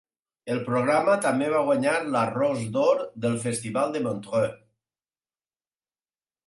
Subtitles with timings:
[0.53, 4.61] El programa també va guanyar la Rose d'Or del Festival de Montreux.